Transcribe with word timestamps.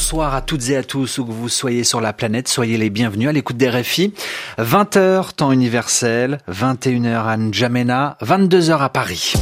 bonsoir 0.00 0.34
à 0.34 0.40
toutes 0.40 0.70
et 0.70 0.78
à 0.78 0.82
tous, 0.82 1.18
où 1.18 1.26
que 1.26 1.30
vous 1.30 1.50
soyez 1.50 1.84
sur 1.84 2.00
la 2.00 2.14
planète, 2.14 2.48
soyez 2.48 2.78
les 2.78 2.88
bienvenus 2.88 3.28
à 3.28 3.32
l'écoute 3.32 3.58
des 3.58 3.68
RFI. 3.68 4.14
20h, 4.58 5.34
temps 5.34 5.52
universel, 5.52 6.38
21h 6.50 7.26
à 7.26 7.36
N'Djamena, 7.36 8.16
22h 8.22 8.78
à 8.78 8.88
Paris. 8.88 9.34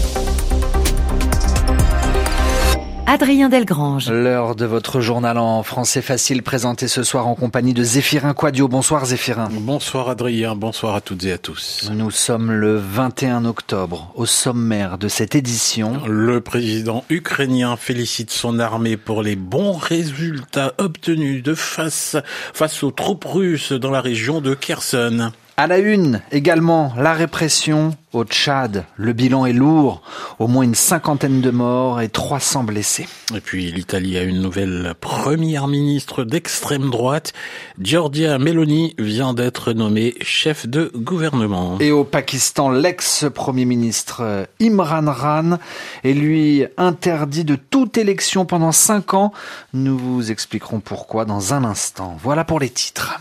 Adrien 3.11 3.49
Delgrange. 3.49 4.11
L'heure 4.11 4.55
de 4.55 4.67
votre 4.67 5.01
journal 5.01 5.39
en 5.39 5.63
français 5.63 6.03
facile 6.03 6.43
présenté 6.43 6.89
ce 6.89 7.03
soir 7.03 7.27
en 7.27 7.35
compagnie 7.35 7.73
de 7.73 7.83
Zéphirin 7.83 8.35
Quadio. 8.35 8.69
Bonsoir 8.69 9.07
Zéphirin. 9.07 9.49
Bonsoir 9.51 10.11
Adrien, 10.11 10.55
bonsoir 10.55 10.95
à 10.95 11.01
toutes 11.01 11.25
et 11.25 11.33
à 11.33 11.39
tous. 11.39 11.89
Nous 11.91 12.11
sommes 12.11 12.53
le 12.53 12.77
21 12.77 13.47
octobre. 13.47 14.13
Au 14.15 14.27
sommaire 14.27 14.99
de 14.99 15.09
cette 15.09 15.35
édition, 15.35 16.03
le 16.07 16.43
président 16.43 17.03
ukrainien 17.09 17.79
félicite 17.79 18.31
son 18.31 18.59
armée 18.59 18.99
pour 18.99 19.23
les 19.23 19.37
bons 19.37 19.73
résultats 19.73 20.75
obtenus 20.77 21.43
de 21.43 21.55
face, 21.55 22.15
face 22.53 22.83
aux 22.83 22.91
troupes 22.91 23.25
russes 23.25 23.73
dans 23.73 23.91
la 23.91 24.03
région 24.03 24.43
de 24.43 24.53
Kherson. 24.53 25.33
À 25.61 25.67
la 25.67 25.79
une, 25.79 26.23
également, 26.31 26.93
la 26.97 27.15
répression 27.15 27.97
au 28.13 28.23
Tchad. 28.23 28.85
Le 28.97 29.13
bilan 29.13 29.45
est 29.45 29.53
lourd. 29.53 30.03
Au 30.39 30.47
moins 30.47 30.63
une 30.63 30.77
cinquantaine 30.77 31.41
de 31.41 31.51
morts 31.51 32.01
et 32.01 32.09
300 32.09 32.63
blessés. 32.63 33.09
Et 33.35 33.41
puis, 33.41 33.73
l'Italie 33.73 34.17
a 34.19 34.23
une 34.23 34.41
nouvelle 34.41 34.95
première 35.01 35.67
ministre 35.67 36.23
d'extrême 36.23 36.91
droite. 36.91 37.33
Giorgia 37.81 38.39
Meloni 38.39 38.95
vient 39.01 39.35
d'être 39.35 39.73
nommée 39.73 40.15
chef 40.21 40.69
de 40.69 40.93
gouvernement. 40.95 41.79
Et 41.81 41.91
au 41.91 42.05
Pakistan, 42.05 42.71
l'ex-premier 42.71 43.65
ministre 43.65 44.47
Imran 44.63 45.13
Khan 45.13 45.59
est 46.05 46.13
lui 46.13 46.67
interdit 46.77 47.45
de 47.45 47.57
toute 47.57 47.99
élection 47.99 48.45
pendant 48.45 48.71
cinq 48.71 49.13
ans. 49.13 49.33
Nous 49.75 49.99
vous 49.99 50.31
expliquerons 50.31 50.79
pourquoi 50.79 51.25
dans 51.25 51.53
un 51.53 51.65
instant. 51.65 52.17
Voilà 52.23 52.45
pour 52.45 52.61
les 52.61 52.71
titres. 52.71 53.19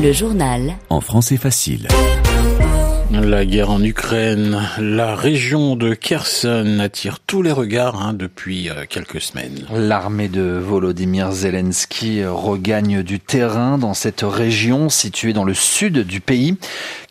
Le 0.00 0.12
journal. 0.12 0.74
En 0.90 1.00
français 1.00 1.36
facile. 1.36 1.88
La 3.12 3.44
guerre 3.44 3.70
en 3.70 3.82
Ukraine, 3.82 4.62
la 4.78 5.14
région 5.14 5.76
de 5.76 5.92
Kherson 5.92 6.78
attire 6.80 7.18
tous 7.20 7.42
les 7.42 7.52
regards 7.52 8.02
hein, 8.02 8.14
depuis 8.14 8.70
euh, 8.70 8.86
quelques 8.88 9.20
semaines. 9.20 9.66
L'armée 9.70 10.28
de 10.28 10.58
Volodymyr 10.58 11.30
Zelensky 11.30 12.24
regagne 12.24 13.02
du 13.02 13.20
terrain 13.20 13.76
dans 13.76 13.92
cette 13.92 14.22
région 14.22 14.88
située 14.88 15.34
dans 15.34 15.44
le 15.44 15.52
sud 15.52 16.06
du 16.06 16.20
pays. 16.20 16.56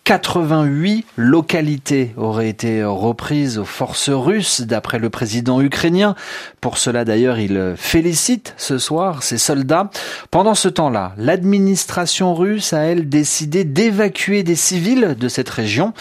88 0.03 1.05
localités 1.15 2.13
auraient 2.17 2.49
été 2.49 2.83
reprises 2.83 3.57
aux 3.57 3.65
forces 3.65 4.09
russes 4.09 4.61
d'après 4.61 4.99
le 4.99 5.09
président 5.09 5.61
ukrainien. 5.61 6.15
Pour 6.59 6.77
cela 6.77 7.05
d'ailleurs, 7.05 7.39
il 7.39 7.75
félicite 7.77 8.53
ce 8.57 8.77
soir 8.77 9.23
ses 9.23 9.37
soldats. 9.37 9.89
Pendant 10.31 10.55
ce 10.55 10.69
temps-là, 10.69 11.13
l'administration 11.17 12.33
russe 12.33 12.73
a 12.73 12.79
elle 12.79 13.09
décidé 13.09 13.63
d'évacuer 13.63 14.43
des 14.43 14.55
civils 14.55 15.15
de 15.19 15.27
cette 15.27 15.49
région. 15.49 15.93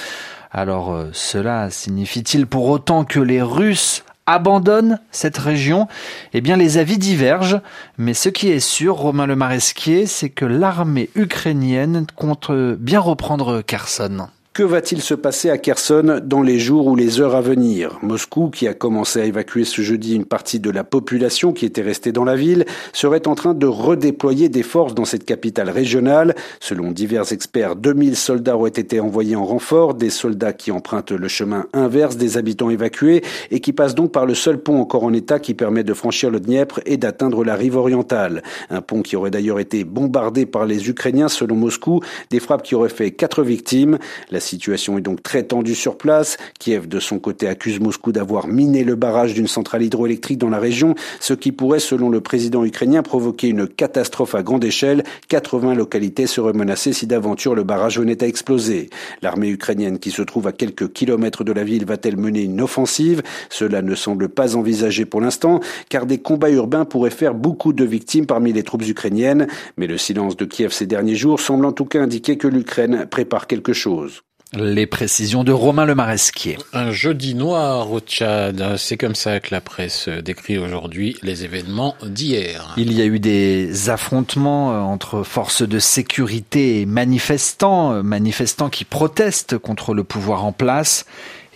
Alors 0.53 0.93
euh, 0.93 1.11
cela 1.13 1.71
signifie-t-il 1.71 2.47
pour 2.47 2.69
autant 2.69 3.05
que 3.05 3.21
les 3.21 3.41
Russes 3.41 4.03
abandonnent 4.33 5.01
cette 5.11 5.39
région 5.39 5.89
Eh 6.33 6.41
bien, 6.41 6.57
les 6.57 6.79
avis 6.79 6.99
divergent, 6.99 7.61
mais 7.99 8.15
ce 8.15 8.29
qui 8.29 8.49
est 8.49 8.61
sûr, 8.61 8.97
Romain 8.97 9.27
Le 9.27 9.37
Maresquier, 9.37 10.07
c'est 10.07 10.31
que 10.31 10.45
l'armée 10.45 11.11
ukrainienne 11.15 12.07
compte 12.17 12.51
bien 12.51 13.01
reprendre 13.01 13.63
Kherson. 13.63 14.29
Que 14.53 14.65
va-t-il 14.65 15.01
se 15.01 15.15
passer 15.15 15.49
à 15.49 15.59
Kherson 15.59 16.21
dans 16.25 16.43
les 16.43 16.59
jours 16.59 16.89
ou 16.89 16.97
les 16.97 17.21
heures 17.21 17.37
à 17.37 17.41
venir? 17.41 18.01
Moscou, 18.03 18.51
qui 18.51 18.67
a 18.67 18.75
commencé 18.75 19.21
à 19.21 19.25
évacuer 19.25 19.65
ce 19.65 19.81
jeudi 19.81 20.17
une 20.17 20.25
partie 20.25 20.59
de 20.59 20.71
la 20.71 20.83
population 20.83 21.53
qui 21.53 21.67
était 21.67 21.83
restée 21.83 22.11
dans 22.11 22.25
la 22.25 22.35
ville, 22.35 22.65
serait 22.93 23.29
en 23.29 23.37
train 23.37 23.55
de 23.55 23.69
redéployer 23.69 24.49
des 24.49 24.65
forces 24.65 24.93
dans 24.93 25.05
cette 25.05 25.25
capitale 25.25 25.71
régionale. 25.71 26.35
Selon 26.59 26.91
divers 26.91 27.33
experts, 27.33 27.77
2000 27.77 28.17
soldats 28.17 28.57
auraient 28.57 28.71
été 28.71 28.99
envoyés 28.99 29.37
en 29.37 29.45
renfort, 29.45 29.95
des 29.95 30.11
soldats 30.11 30.53
qui 30.53 30.73
empruntent 30.73 31.13
le 31.13 31.29
chemin 31.29 31.67
inverse 31.73 32.17
des 32.17 32.37
habitants 32.37 32.71
évacués 32.71 33.23
et 33.53 33.61
qui 33.61 33.73
passent 33.73 33.95
donc 33.95 34.11
par 34.11 34.27
le 34.27 34.35
seul 34.35 34.59
pont 34.59 34.81
encore 34.81 35.05
en 35.05 35.13
état 35.13 35.39
qui 35.39 35.55
permet 35.55 35.85
de 35.85 35.95
franchir 35.95 36.29
le 36.29 36.41
Dniepr 36.41 36.81
et 36.87 36.97
d'atteindre 36.97 37.45
la 37.45 37.55
rive 37.55 37.77
orientale. 37.77 38.43
Un 38.69 38.81
pont 38.81 39.03
qui 39.03 39.15
aurait 39.15 39.31
d'ailleurs 39.31 39.61
été 39.61 39.85
bombardé 39.85 40.45
par 40.45 40.67
les 40.67 40.91
Ukrainiens 40.91 41.29
selon 41.29 41.55
Moscou, 41.55 42.01
des 42.31 42.41
frappes 42.41 42.65
qui 42.65 42.75
auraient 42.75 42.89
fait 42.89 43.13
quatre 43.13 43.45
victimes. 43.45 43.97
Situation 44.41 44.99
est 44.99 45.03
donc 45.03 45.23
très 45.23 45.43
tendue 45.45 45.75
sur 45.75 45.97
place. 45.97 46.37
Kiev, 46.59 46.89
de 46.89 46.99
son 47.01 47.19
côté, 47.19 47.47
accuse 47.47 47.81
Moscou 47.81 48.13
d'avoir 48.13 48.49
miné 48.49 48.85
le 48.85 48.97
barrage 48.97 49.35
d'une 49.35 49.47
centrale 49.47 49.83
hydroélectrique 49.83 50.39
dans 50.39 50.51
la 50.51 50.59
région, 50.59 50.95
ce 51.21 51.35
qui 51.35 51.53
pourrait, 51.53 51.79
selon 51.79 52.11
le 52.11 52.21
président 52.21 52.65
ukrainien, 52.65 53.03
provoquer 53.03 53.49
une 53.49 53.69
catastrophe 53.69 54.35
à 54.35 54.43
grande 54.43 54.65
échelle. 54.65 55.05
80 55.29 55.75
localités 55.75 56.27
seraient 56.27 56.53
menacées 56.53 56.93
si 56.93 57.07
d'aventure 57.07 57.55
le 57.55 57.63
barrage 57.63 57.99
venait 57.99 58.23
à 58.23 58.27
exploser. 58.27 58.91
L'armée 59.23 59.49
ukrainienne, 59.49 59.99
qui 59.99 60.11
se 60.11 60.23
trouve 60.23 60.47
à 60.47 60.53
quelques 60.53 60.93
kilomètres 60.93 61.45
de 61.45 61.53
la 61.53 61.65
ville, 61.65 61.85
va-t-elle 61.85 62.17
mener 62.17 62.43
une 62.43 62.61
offensive? 62.61 63.23
Cela 63.49 63.83
ne 63.83 63.95
semble 63.95 64.29
pas 64.29 64.57
envisagé 64.57 65.05
pour 65.05 65.21
l'instant, 65.21 65.61
car 65.89 66.07
des 66.07 66.19
combats 66.19 66.51
urbains 66.51 66.85
pourraient 66.85 67.11
faire 67.11 67.35
beaucoup 67.35 67.73
de 67.73 67.85
victimes 67.85 68.27
parmi 68.27 68.53
les 68.53 68.63
troupes 68.63 68.87
ukrainiennes. 68.87 69.47
Mais 69.77 69.87
le 69.87 69.99
silence 69.99 70.37
de 70.37 70.45
Kiev 70.45 70.73
ces 70.73 70.87
derniers 70.87 71.17
jours 71.17 71.41
semble 71.41 71.65
en 71.65 71.73
tout 71.73 71.85
cas 71.85 72.01
indiquer 72.01 72.37
que 72.37 72.49
l'Ukraine 72.49 73.07
prépare 73.11 73.47
quelque 73.47 73.73
chose. 73.73 74.23
Les 74.53 74.87
précisions 74.87 75.45
de 75.45 75.53
Romain 75.53 75.85
Le 75.85 75.95
Maresquier. 75.95 76.59
Un 76.73 76.91
jeudi 76.91 77.37
noir 77.37 77.93
au 77.93 78.01
Tchad, 78.01 78.77
c'est 78.79 78.97
comme 78.97 79.15
ça 79.15 79.39
que 79.39 79.55
la 79.55 79.61
presse 79.61 80.09
décrit 80.09 80.59
aujourd'hui 80.59 81.17
les 81.23 81.45
événements 81.45 81.95
d'hier. 82.03 82.75
Il 82.77 82.93
y 82.93 83.01
a 83.01 83.05
eu 83.05 83.21
des 83.21 83.91
affrontements 83.91 84.73
euh, 84.73 84.81
entre 84.81 85.23
forces 85.23 85.63
de 85.63 85.79
sécurité 85.79 86.81
et 86.81 86.87
manifestants, 86.87 87.93
euh, 87.93 88.03
manifestants 88.03 88.71
qui 88.71 88.85
protestent 88.85 89.57
contre 89.57 89.95
le 89.95 90.03
pouvoir 90.03 90.45
en 90.45 90.51
place. 90.51 91.07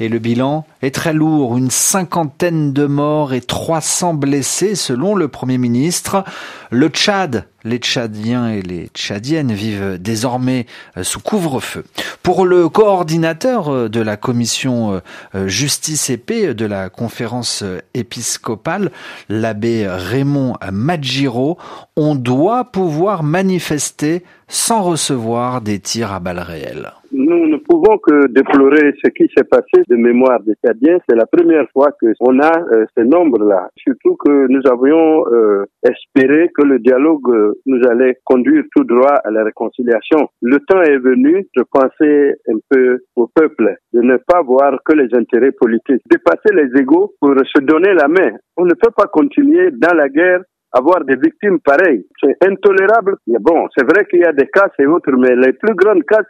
Et 0.00 0.08
le 0.08 0.18
bilan 0.18 0.66
est 0.82 0.94
très 0.94 1.12
lourd, 1.12 1.56
une 1.56 1.70
cinquantaine 1.70 2.72
de 2.72 2.86
morts 2.86 3.32
et 3.32 3.40
300 3.40 4.14
blessés 4.14 4.74
selon 4.74 5.14
le 5.14 5.28
Premier 5.28 5.56
ministre. 5.56 6.24
Le 6.70 6.88
Tchad, 6.88 7.46
les 7.62 7.78
Tchadiens 7.78 8.48
et 8.48 8.60
les 8.60 8.88
Tchadiennes 8.88 9.52
vivent 9.52 9.98
désormais 10.00 10.66
euh, 10.96 11.04
sous 11.04 11.20
couvre-feu. 11.20 11.84
Pour 12.24 12.44
le 12.44 12.68
coordinateur 12.68 13.68
euh, 13.68 13.88
de 13.88 14.00
la 14.00 14.16
commission 14.16 15.00
euh, 15.34 15.46
justice 15.46 16.10
et 16.10 16.16
paix 16.16 16.54
de 16.54 16.66
la 16.66 16.88
conférence 16.88 17.62
épiscopale, 17.94 18.90
l'abbé 19.28 19.86
Raymond 19.88 20.56
Magiro, 20.72 21.56
on 21.96 22.16
doit 22.16 22.64
pouvoir 22.64 23.22
manifester 23.22 24.24
sans 24.48 24.82
recevoir 24.82 25.60
des 25.60 25.78
tirs 25.78 26.12
à 26.12 26.18
balles 26.18 26.40
réelles. 26.40 26.92
Nous 27.26 27.46
ne 27.46 27.56
pouvons 27.56 27.96
que 27.96 28.26
déplorer 28.28 28.92
ce 29.02 29.08
qui 29.08 29.30
s'est 29.34 29.44
passé 29.44 29.82
de 29.88 29.96
mémoire 29.96 30.40
des 30.40 30.52
Tchadiens. 30.62 30.98
C'est 31.08 31.16
la 31.16 31.24
première 31.24 31.64
fois 31.72 31.88
qu'on 31.98 32.38
a 32.38 32.52
euh, 32.72 32.84
ce 32.94 33.02
nombre-là. 33.02 33.70
Surtout 33.78 34.14
que 34.16 34.46
nous 34.48 34.60
avions 34.70 35.24
euh, 35.32 35.64
espéré 35.82 36.50
que 36.54 36.66
le 36.66 36.80
dialogue 36.80 37.26
euh, 37.30 37.54
nous 37.64 37.80
allait 37.88 38.18
conduire 38.24 38.64
tout 38.76 38.84
droit 38.84 39.14
à 39.24 39.30
la 39.30 39.42
réconciliation. 39.42 40.28
Le 40.42 40.58
temps 40.68 40.82
est 40.82 40.98
venu 40.98 41.46
de 41.56 41.64
penser 41.72 42.34
un 42.46 42.58
peu 42.68 42.98
au 43.16 43.26
peuple, 43.34 43.74
de 43.94 44.02
ne 44.02 44.18
pas 44.18 44.42
voir 44.42 44.78
que 44.84 44.92
les 44.92 45.08
intérêts 45.16 45.52
politiques, 45.52 46.02
dépasser 46.10 46.52
les 46.52 46.78
égaux 46.78 47.14
pour 47.22 47.34
se 47.38 47.62
donner 47.62 47.94
la 47.94 48.08
main. 48.08 48.36
On 48.58 48.66
ne 48.66 48.74
peut 48.74 48.92
pas 48.94 49.06
continuer 49.06 49.70
dans 49.70 49.96
la 49.96 50.10
guerre 50.10 50.42
avoir 50.74 51.04
des 51.04 51.16
victimes 51.16 51.60
pareilles. 51.60 52.04
C'est 52.20 52.36
intolérable. 52.44 53.16
Mais 53.28 53.38
bon, 53.40 53.66
c'est 53.76 53.84
vrai 53.84 54.04
qu'il 54.10 54.20
y 54.20 54.24
a 54.24 54.32
des 54.32 54.48
cas 54.48 54.68
et 54.78 54.86
autres, 54.86 55.12
mais 55.12 55.36
les 55.36 55.52
plus 55.52 55.74
grandes 55.74 56.02
cas, 56.02 56.20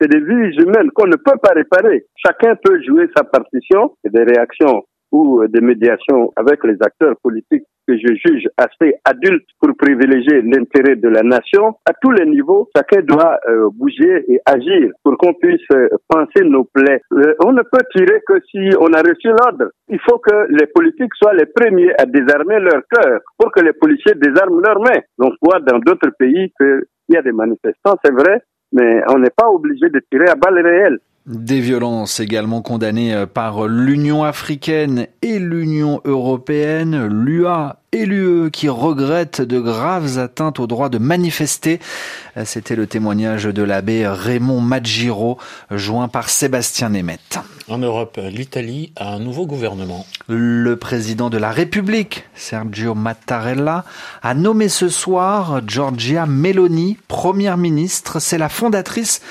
c'est 0.00 0.10
des 0.10 0.20
vies 0.20 0.56
humaines 0.62 0.90
qu'on 0.94 1.06
ne 1.06 1.16
peut 1.16 1.38
pas 1.42 1.52
réparer. 1.54 2.06
Chacun 2.16 2.56
peut 2.56 2.82
jouer 2.82 3.08
sa 3.16 3.24
partition 3.24 3.94
et 4.04 4.10
des 4.10 4.24
réactions 4.24 4.84
ou 5.12 5.46
des 5.46 5.60
médiations 5.60 6.32
avec 6.36 6.64
les 6.64 6.76
acteurs 6.82 7.14
politiques 7.22 7.64
que 7.86 7.96
je 7.96 8.14
juge 8.24 8.48
assez 8.56 8.94
adultes 9.04 9.48
pour 9.60 9.70
privilégier 9.76 10.42
l'intérêt 10.42 10.96
de 10.96 11.08
la 11.08 11.22
nation. 11.22 11.76
À 11.86 11.92
tous 12.00 12.10
les 12.10 12.26
niveaux, 12.26 12.68
chacun 12.76 13.02
doit 13.02 13.38
euh, 13.48 13.68
bouger 13.74 14.24
et 14.28 14.40
agir 14.46 14.90
pour 15.02 15.16
qu'on 15.18 15.34
puisse 15.34 15.60
euh, 15.72 15.88
penser 16.08 16.44
nos 16.44 16.64
plaies. 16.64 17.00
Euh, 17.12 17.34
on 17.44 17.52
ne 17.52 17.62
peut 17.62 17.84
tirer 17.94 18.20
que 18.26 18.40
si 18.50 18.70
on 18.80 18.92
a 18.92 19.00
reçu 19.00 19.28
l'ordre. 19.28 19.70
Il 19.88 20.00
faut 20.00 20.18
que 20.18 20.46
les 20.50 20.66
politiques 20.66 21.14
soient 21.14 21.34
les 21.34 21.46
premiers 21.46 21.92
à 21.98 22.06
désarmer 22.06 22.58
leur 22.58 22.82
cœur 22.90 23.20
pour 23.38 23.52
que 23.52 23.60
les 23.60 23.72
policiers 23.74 24.14
désarment 24.14 24.60
leurs 24.60 24.80
mains. 24.80 25.02
On 25.18 25.30
voit 25.42 25.60
dans 25.60 25.78
d'autres 25.78 26.10
pays 26.18 26.52
qu'il 26.58 26.82
y 27.10 27.16
a 27.16 27.22
des 27.22 27.32
manifestants, 27.32 27.96
c'est 28.04 28.12
vrai, 28.12 28.42
mais 28.74 29.00
on 29.08 29.18
n'est 29.18 29.30
pas 29.30 29.48
obligé 29.48 29.88
de 29.88 30.00
tirer 30.10 30.28
à 30.28 30.34
balles 30.34 30.60
réelles. 30.64 30.98
Des 31.26 31.60
violences 31.60 32.20
également 32.20 32.60
condamnées 32.60 33.24
par 33.32 33.66
l'Union 33.66 34.24
africaine 34.24 35.06
et 35.22 35.38
l'Union 35.38 36.02
européenne, 36.04 37.06
l'UA 37.06 37.78
et 37.94 38.06
l'UE 38.06 38.50
qui 38.50 38.68
regrette 38.68 39.40
de 39.40 39.60
graves 39.60 40.18
atteintes 40.18 40.58
au 40.58 40.66
droit 40.66 40.88
de 40.88 40.98
manifester. 40.98 41.78
C'était 42.44 42.74
le 42.74 42.88
témoignage 42.88 43.44
de 43.44 43.62
l'abbé 43.62 44.06
Raymond 44.06 44.60
Maggiro, 44.60 45.38
joint 45.70 46.08
par 46.08 46.28
Sébastien 46.28 46.88
Nemeth. 46.88 47.38
En 47.68 47.78
Europe, 47.78 48.18
l'Italie 48.20 48.92
a 48.96 49.14
un 49.14 49.20
nouveau 49.20 49.46
gouvernement. 49.46 50.04
Le 50.28 50.76
président 50.76 51.30
de 51.30 51.38
la 51.38 51.50
République, 51.50 52.24
Sergio 52.34 52.94
Mattarella, 52.94 53.84
a 54.22 54.34
nommé 54.34 54.68
ce 54.68 54.88
soir 54.88 55.62
Giorgia 55.66 56.26
Meloni 56.26 56.98
première 57.06 57.56
ministre. 57.56 58.18
C'est 58.18 58.38
la 58.38 58.48
fondatrice 58.48 59.22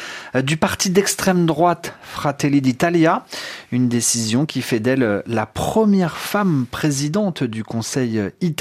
du 0.41 0.55
parti 0.55 0.89
d'extrême 0.89 1.45
droite 1.45 1.93
Fratelli 2.01 2.61
d'Italia, 2.61 3.25
une 3.71 3.89
décision 3.89 4.45
qui 4.45 4.61
fait 4.61 4.79
d'elle 4.79 5.23
la 5.27 5.45
première 5.45 6.17
femme 6.17 6.65
présidente 6.71 7.43
du 7.43 7.63
Conseil 7.63 8.21
italien. 8.39 8.52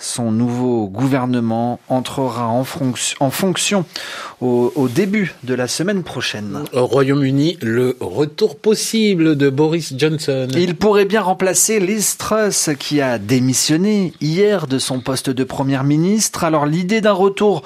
Son 0.00 0.30
nouveau 0.30 0.86
gouvernement 0.86 1.80
entrera 1.88 2.46
en, 2.46 2.62
fonction 2.62 3.84
au, 4.40 4.88
début 4.88 5.34
de 5.42 5.54
la 5.54 5.66
semaine 5.66 6.04
prochaine. 6.04 6.62
Au 6.72 6.86
Royaume-Uni, 6.86 7.58
le 7.60 7.96
retour 7.98 8.56
possible 8.56 9.34
de 9.36 9.50
Boris 9.50 9.94
Johnson. 9.96 10.46
Il 10.54 10.76
pourrait 10.76 11.04
bien 11.04 11.22
remplacer 11.22 11.80
Liz 11.80 12.16
Truss 12.16 12.70
qui 12.78 13.00
a 13.00 13.18
démissionné 13.18 14.12
hier 14.20 14.68
de 14.68 14.78
son 14.78 15.00
poste 15.00 15.30
de 15.30 15.42
première 15.42 15.82
ministre. 15.82 16.44
Alors 16.44 16.64
l'idée 16.64 17.00
d'un 17.00 17.12
retour 17.12 17.62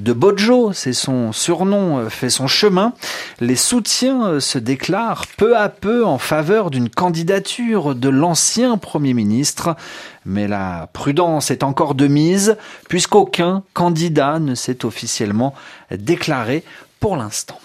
de 0.00 0.12
Bojo, 0.12 0.72
c'est 0.72 0.92
son 0.92 1.32
surnom, 1.32 1.98
euh, 1.98 2.08
fait 2.08 2.30
son 2.30 2.46
chemin. 2.46 2.92
Les 3.40 3.56
soutiens 3.56 4.26
euh, 4.26 4.40
se 4.40 4.58
déclarent 4.58 5.26
peu 5.36 5.56
à 5.56 5.68
peu 5.68 6.04
en 6.04 6.18
faveur 6.18 6.70
d'une 6.70 6.88
candidature 6.88 7.94
de 7.94 8.08
l'ancien 8.08 8.78
Premier 8.78 9.14
ministre. 9.14 9.76
Mais 10.24 10.48
la 10.48 10.88
prudence 10.92 11.50
est 11.50 11.62
encore 11.62 11.94
de 11.94 12.06
mise, 12.06 12.56
puisqu'aucun 12.88 13.62
candidat 13.74 14.38
ne 14.38 14.54
s'est 14.54 14.84
officiellement 14.84 15.54
déclaré 15.90 16.64
pour 17.00 17.16
l'instant. 17.16 17.58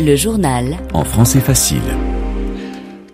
Le 0.00 0.16
journal. 0.16 0.76
En 0.92 1.04
français 1.04 1.40
facile. 1.40 1.82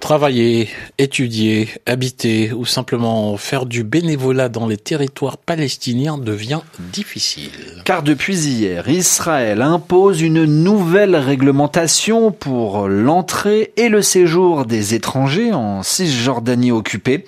Travailler, 0.00 0.68
étudier, 0.96 1.68
habiter 1.84 2.52
ou 2.52 2.64
simplement 2.64 3.36
faire 3.36 3.66
du 3.66 3.84
bénévolat 3.84 4.48
dans 4.48 4.66
les 4.66 4.78
territoires 4.78 5.36
palestiniens 5.36 6.16
devient 6.16 6.60
difficile. 6.78 7.82
Car 7.84 8.02
depuis 8.02 8.36
hier, 8.46 8.88
Israël 8.88 9.60
impose 9.60 10.22
une 10.22 10.44
nouvelle 10.44 11.14
réglementation 11.16 12.32
pour 12.32 12.88
l'entrée 12.88 13.72
et 13.76 13.90
le 13.90 14.00
séjour 14.00 14.64
des 14.64 14.94
étrangers 14.94 15.52
en 15.52 15.82
Cisjordanie 15.82 16.72
occupée. 16.72 17.26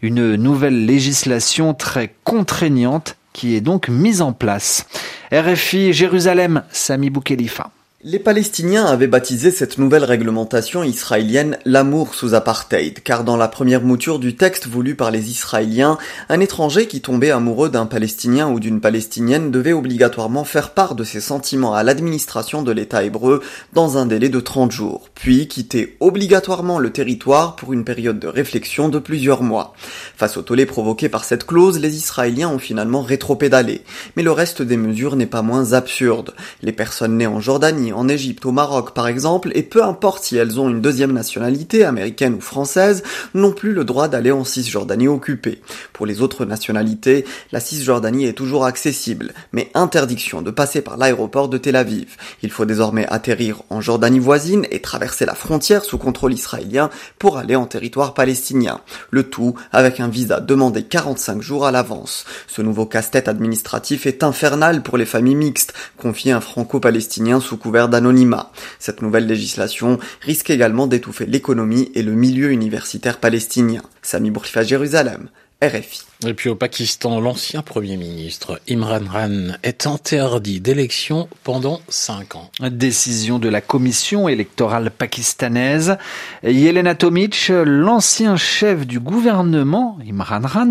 Une 0.00 0.36
nouvelle 0.36 0.86
législation 0.86 1.74
très 1.74 2.14
contraignante 2.22 3.16
qui 3.32 3.56
est 3.56 3.60
donc 3.60 3.88
mise 3.88 4.22
en 4.22 4.32
place. 4.32 4.86
RFI 5.32 5.92
Jérusalem, 5.92 6.62
Sami 6.70 7.10
Boukhelifa. 7.10 7.70
Les 8.04 8.18
Palestiniens 8.18 8.84
avaient 8.84 9.06
baptisé 9.06 9.52
cette 9.52 9.78
nouvelle 9.78 10.02
réglementation 10.02 10.82
israélienne 10.82 11.56
l'amour 11.64 12.16
sous 12.16 12.34
apartheid, 12.34 13.00
car 13.00 13.22
dans 13.22 13.36
la 13.36 13.46
première 13.46 13.82
mouture 13.82 14.18
du 14.18 14.34
texte 14.34 14.66
voulu 14.66 14.96
par 14.96 15.12
les 15.12 15.30
Israéliens, 15.30 15.98
un 16.28 16.40
étranger 16.40 16.88
qui 16.88 17.00
tombait 17.00 17.30
amoureux 17.30 17.68
d'un 17.68 17.86
Palestinien 17.86 18.50
ou 18.50 18.58
d'une 18.58 18.80
Palestinienne 18.80 19.52
devait 19.52 19.72
obligatoirement 19.72 20.42
faire 20.42 20.70
part 20.70 20.96
de 20.96 21.04
ses 21.04 21.20
sentiments 21.20 21.74
à 21.74 21.84
l'administration 21.84 22.64
de 22.64 22.72
l'État 22.72 23.04
hébreu 23.04 23.40
dans 23.72 23.98
un 23.98 24.06
délai 24.06 24.28
de 24.28 24.40
30 24.40 24.72
jours, 24.72 25.08
puis 25.14 25.46
quitter 25.46 25.96
obligatoirement 26.00 26.80
le 26.80 26.90
territoire 26.90 27.54
pour 27.54 27.72
une 27.72 27.84
période 27.84 28.18
de 28.18 28.26
réflexion 28.26 28.88
de 28.88 28.98
plusieurs 28.98 29.44
mois. 29.44 29.74
Face 30.16 30.36
au 30.36 30.42
tollé 30.42 30.66
provoqué 30.66 31.08
par 31.08 31.22
cette 31.22 31.46
clause, 31.46 31.78
les 31.78 31.94
Israéliens 31.94 32.48
ont 32.48 32.58
finalement 32.58 33.02
rétropédalé, 33.02 33.82
mais 34.16 34.24
le 34.24 34.32
reste 34.32 34.60
des 34.60 34.76
mesures 34.76 35.14
n'est 35.14 35.26
pas 35.26 35.42
moins 35.42 35.74
absurde. 35.74 36.34
Les 36.62 36.72
personnes 36.72 37.16
nées 37.16 37.28
en 37.28 37.40
Jordanie, 37.40 37.91
en 37.92 38.08
Égypte, 38.08 38.46
au 38.46 38.52
Maroc 38.52 38.94
par 38.94 39.06
exemple, 39.06 39.50
et 39.54 39.62
peu 39.62 39.82
importe 39.82 40.24
si 40.24 40.36
elles 40.36 40.60
ont 40.60 40.68
une 40.68 40.80
deuxième 40.80 41.12
nationalité, 41.12 41.84
américaine 41.84 42.34
ou 42.34 42.40
française, 42.40 43.02
n'ont 43.34 43.52
plus 43.52 43.72
le 43.72 43.84
droit 43.84 44.08
d'aller 44.08 44.32
en 44.32 44.44
Cisjordanie 44.44 45.08
occupée. 45.08 45.62
Pour 45.92 46.06
les 46.06 46.20
autres 46.20 46.44
nationalités, 46.44 47.24
la 47.52 47.60
Cisjordanie 47.60 48.26
est 48.26 48.32
toujours 48.32 48.64
accessible, 48.64 49.32
mais 49.52 49.70
interdiction 49.74 50.42
de 50.42 50.50
passer 50.50 50.82
par 50.82 50.96
l'aéroport 50.96 51.48
de 51.48 51.58
Tel 51.58 51.76
Aviv. 51.76 52.16
Il 52.42 52.50
faut 52.50 52.64
désormais 52.64 53.06
atterrir 53.08 53.62
en 53.70 53.80
Jordanie 53.80 54.18
voisine 54.18 54.66
et 54.70 54.80
traverser 54.80 55.26
la 55.26 55.34
frontière 55.34 55.84
sous 55.84 55.98
contrôle 55.98 56.32
israélien 56.32 56.90
pour 57.18 57.38
aller 57.38 57.56
en 57.56 57.66
territoire 57.66 58.14
palestinien. 58.14 58.80
Le 59.10 59.24
tout 59.24 59.54
avec 59.72 60.00
un 60.00 60.08
visa 60.08 60.40
demandé 60.40 60.82
45 60.82 61.42
jours 61.42 61.66
à 61.66 61.70
l'avance. 61.70 62.24
Ce 62.46 62.62
nouveau 62.62 62.86
casse-tête 62.86 63.28
administratif 63.28 64.06
est 64.06 64.22
infernal 64.22 64.82
pour 64.82 64.98
les 64.98 65.06
familles 65.06 65.34
mixtes, 65.34 65.74
confie 65.96 66.30
un 66.30 66.40
franco-palestinien 66.40 67.40
sous 67.40 67.56
couvert 67.56 67.81
d'anonymat. 67.88 68.52
Cette 68.78 69.02
nouvelle 69.02 69.26
législation 69.26 69.98
risque 70.20 70.50
également 70.50 70.86
d'étouffer 70.86 71.26
l'économie 71.26 71.90
et 71.94 72.02
le 72.02 72.12
milieu 72.12 72.52
universitaire 72.52 73.18
palestinien. 73.18 73.82
Sami 74.02 74.30
Bourfifa, 74.30 74.62
Jérusalem. 74.62 75.28
RFI. 75.62 76.02
Et 76.26 76.34
puis 76.34 76.48
au 76.48 76.56
Pakistan, 76.56 77.20
l'ancien 77.20 77.62
Premier 77.62 77.96
ministre 77.96 78.60
Imran 78.68 79.00
Khan 79.00 79.56
est 79.62 79.86
interdit 79.86 80.60
d'élection 80.60 81.28
pendant 81.44 81.80
cinq 81.88 82.34
ans. 82.34 82.50
Décision 82.60 83.38
de 83.38 83.48
la 83.48 83.60
commission 83.60 84.28
électorale 84.28 84.90
pakistanaise. 84.90 85.98
Yelena 86.42 86.96
Tomic, 86.96 87.52
l'ancien 87.64 88.36
chef 88.36 88.88
du 88.88 88.98
gouvernement, 88.98 89.98
Imran 90.04 90.42
Khan, 90.42 90.70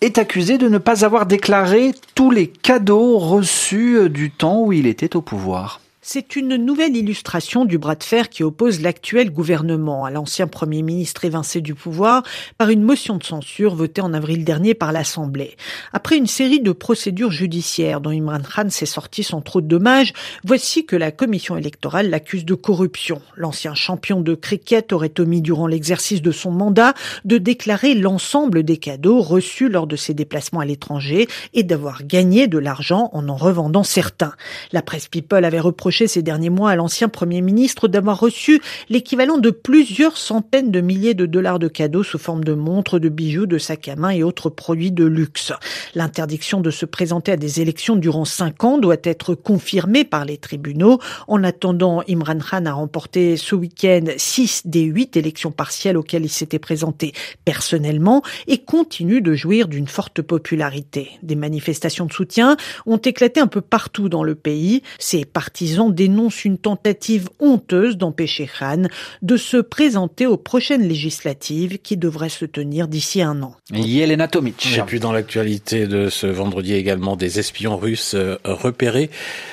est 0.00 0.18
accusé 0.18 0.58
de 0.58 0.68
ne 0.68 0.78
pas 0.78 1.04
avoir 1.04 1.26
déclaré 1.26 1.92
tous 2.16 2.32
les 2.32 2.48
cadeaux 2.48 3.18
reçus 3.18 4.10
du 4.10 4.32
temps 4.32 4.62
où 4.62 4.72
il 4.72 4.88
était 4.88 5.14
au 5.14 5.22
pouvoir. 5.22 5.81
C'est 6.04 6.34
une 6.34 6.56
nouvelle 6.56 6.96
illustration 6.96 7.64
du 7.64 7.78
bras 7.78 7.94
de 7.94 8.02
fer 8.02 8.28
qui 8.28 8.42
oppose 8.42 8.80
l'actuel 8.80 9.30
gouvernement 9.30 10.04
à 10.04 10.10
l'ancien 10.10 10.48
Premier 10.48 10.82
ministre 10.82 11.24
évincé 11.24 11.60
du 11.60 11.76
pouvoir 11.76 12.24
par 12.58 12.70
une 12.70 12.82
motion 12.82 13.18
de 13.18 13.22
censure 13.22 13.76
votée 13.76 14.00
en 14.00 14.12
avril 14.12 14.44
dernier 14.44 14.74
par 14.74 14.90
l'Assemblée. 14.90 15.56
Après 15.92 16.16
une 16.16 16.26
série 16.26 16.58
de 16.58 16.72
procédures 16.72 17.30
judiciaires 17.30 18.00
dont 18.00 18.10
Imran 18.10 18.40
Khan 18.40 18.68
s'est 18.68 18.84
sorti 18.84 19.22
sans 19.22 19.42
trop 19.42 19.60
de 19.60 19.68
dommages, 19.68 20.12
voici 20.42 20.84
que 20.86 20.96
la 20.96 21.12
commission 21.12 21.56
électorale 21.56 22.10
l'accuse 22.10 22.44
de 22.44 22.54
corruption. 22.54 23.22
L'ancien 23.36 23.76
champion 23.76 24.22
de 24.22 24.34
cricket 24.34 24.92
aurait 24.92 25.20
omis 25.20 25.40
durant 25.40 25.68
l'exercice 25.68 26.20
de 26.20 26.32
son 26.32 26.50
mandat 26.50 26.94
de 27.24 27.38
déclarer 27.38 27.94
l'ensemble 27.94 28.64
des 28.64 28.78
cadeaux 28.78 29.20
reçus 29.20 29.68
lors 29.68 29.86
de 29.86 29.94
ses 29.94 30.14
déplacements 30.14 30.58
à 30.58 30.64
l'étranger 30.64 31.28
et 31.54 31.62
d'avoir 31.62 32.02
gagné 32.02 32.48
de 32.48 32.58
l'argent 32.58 33.08
en 33.12 33.28
en 33.28 33.36
revendant 33.36 33.84
certains. 33.84 34.32
La 34.72 34.82
presse 34.82 35.06
People 35.06 35.44
avait 35.44 35.60
reproché 35.60 35.91
ces 35.92 36.22
derniers 36.22 36.50
mois 36.50 36.70
à 36.70 36.76
l'ancien 36.76 37.08
Premier 37.08 37.40
ministre 37.40 37.86
d'avoir 37.86 38.18
reçu 38.18 38.60
l'équivalent 38.88 39.38
de 39.38 39.50
plusieurs 39.50 40.16
centaines 40.16 40.70
de 40.70 40.80
milliers 40.80 41.14
de 41.14 41.26
dollars 41.26 41.58
de 41.58 41.68
cadeaux 41.68 42.02
sous 42.02 42.18
forme 42.18 42.44
de 42.44 42.54
montres, 42.54 42.98
de 42.98 43.08
bijoux, 43.08 43.46
de 43.46 43.58
sacs 43.58 43.88
à 43.88 43.96
main 43.96 44.10
et 44.10 44.22
autres 44.22 44.50
produits 44.50 44.90
de 44.90 45.04
luxe. 45.04 45.52
L'interdiction 45.94 46.60
de 46.60 46.70
se 46.70 46.86
présenter 46.86 47.32
à 47.32 47.36
des 47.36 47.60
élections 47.60 47.96
durant 47.96 48.24
cinq 48.24 48.64
ans 48.64 48.78
doit 48.78 48.96
être 49.04 49.34
confirmée 49.34 50.04
par 50.04 50.24
les 50.24 50.38
tribunaux. 50.38 50.98
En 51.28 51.44
attendant, 51.44 52.02
Imran 52.08 52.38
Khan 52.38 52.66
a 52.66 52.72
remporté 52.72 53.36
ce 53.36 53.54
week-end 53.54 54.04
six 54.16 54.62
des 54.64 54.82
huit 54.82 55.16
élections 55.16 55.52
partielles 55.52 55.96
auxquelles 55.96 56.24
il 56.24 56.30
s'était 56.30 56.58
présenté 56.58 57.12
personnellement 57.44 58.22
et 58.46 58.58
continue 58.58 59.20
de 59.20 59.34
jouir 59.34 59.68
d'une 59.68 59.88
forte 59.88 60.22
popularité. 60.22 61.10
Des 61.22 61.36
manifestations 61.36 62.06
de 62.06 62.12
soutien 62.12 62.56
ont 62.86 62.96
éclaté 62.98 63.40
un 63.40 63.46
peu 63.46 63.60
partout 63.60 64.08
dans 64.08 64.22
le 64.22 64.34
pays. 64.34 64.82
Ses 64.98 65.24
partisans 65.24 65.81
dénonce 65.90 66.44
une 66.44 66.58
tentative 66.58 67.28
honteuse 67.40 67.96
d'empêcher 67.96 68.48
Khan 68.58 68.84
de 69.22 69.36
se 69.36 69.56
présenter 69.56 70.26
aux 70.26 70.36
prochaines 70.36 70.86
législatives 70.86 71.78
qui 71.78 71.96
devraient 71.96 72.28
se 72.28 72.44
tenir 72.44 72.88
d'ici 72.88 73.22
un 73.22 73.42
an. 73.42 73.54
Yelena 73.70 74.28
Tomic. 74.28 74.76
Et 74.76 74.82
puis 74.82 75.00
dans 75.00 75.12
l'actualité 75.12 75.86
de 75.86 76.08
ce 76.08 76.26
vendredi 76.26 76.74
également 76.74 77.16
des 77.16 77.38
espions 77.38 77.76
russes 77.76 78.14
euh, 78.14 78.36
repérés 78.44 79.10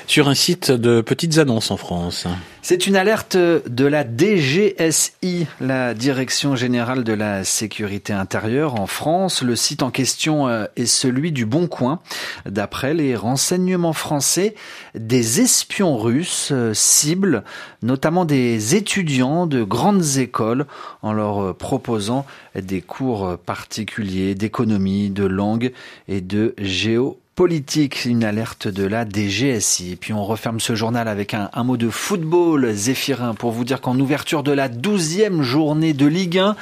sur 0.07 0.27
un 0.29 0.36
site 0.36 0.71
de 0.71 1.01
petites 1.01 1.38
annonces 1.38 1.71
en 1.71 1.77
France. 1.77 2.27
C'est 2.62 2.88
une 2.88 2.98
alerte 2.98 3.38
de 3.38 3.86
la 3.86 4.04
DGSI, 4.04 5.48
la 5.62 5.94
Direction 5.94 6.58
générale 6.58 7.06
de 7.06 7.13
la 7.13 7.46
sécurité 7.46 8.12
intérieure 8.12 8.75
en 8.75 8.86
France. 8.86 9.42
Le 9.42 9.56
site 9.56 9.82
en 9.82 9.92
question 9.92 10.50
euh, 10.50 10.66
est 10.75 10.86
celui 10.86 11.32
du 11.32 11.46
Bon 11.46 11.68
Coin. 11.68 12.01
D'après 12.46 12.94
les 12.94 13.16
renseignements 13.16 13.94
français, 13.94 14.56
des 14.94 15.39
espions 15.39 15.98
russes 15.98 16.50
euh, 16.51 16.74
ciblent 16.74 17.44
notamment 17.82 18.25
des 18.25 18.75
étudiants 18.75 19.48
de 19.48 19.63
grandes 19.63 20.18
écoles 20.18 20.66
en 21.01 21.13
leur 21.13 21.42
euh, 21.42 21.54
proposant 21.54 22.25
des 22.56 22.82
cours 22.82 23.38
particuliers 23.38 24.36
d'économie, 24.36 25.10
de 25.10 25.24
langue 25.24 25.72
et 26.10 26.20
de 26.20 26.56
géo 26.58 27.20
politique, 27.39 28.03
une 28.03 28.25
alerte 28.25 28.67
de 28.67 28.84
la 28.84 29.05
DGSI. 29.08 29.93
Et 29.93 29.96
puis 29.96 30.12
on 30.12 30.25
referme 30.25 30.60
ce 30.60 30.75
journal 30.75 31.08
avec 31.08 31.34
un, 31.34 31.50
mot 31.63 31.77
de 31.77 31.89
football 31.89 32.69
zéphirin 32.74 33.34
pour 33.34 33.51
vous 33.51 33.63
dire 33.63 33.79
qu'en 33.79 33.98
ouverture 33.98 34.43
de 34.43 34.51
la 34.51 34.67
douzième 34.67 35.41
journée 35.41 35.93
de 35.93 36.05
Ligue 36.05 36.38
1, 36.38 36.58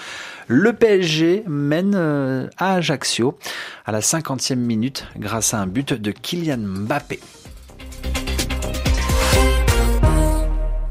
Le 0.46 0.74
PSG 0.74 1.42
mène 1.48 1.96
euh, 1.96 2.48
à 2.58 2.76
Ajaccio 2.76 3.40
à 3.88 3.92
la 3.92 4.02
50e 4.02 4.54
minute 4.54 5.08
grâce 5.18 5.56
à 5.56 5.58
un 5.58 5.66
but 5.66 5.94
de 5.94 6.12
Kylian 6.12 6.60
Mbappé. 6.60 7.22